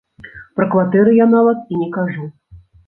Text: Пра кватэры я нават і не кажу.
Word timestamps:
Пра 0.59 0.65
кватэры 0.71 1.11
я 1.23 1.29
нават 1.37 1.71
і 1.75 1.81
не 1.85 1.95
кажу. 2.01 2.31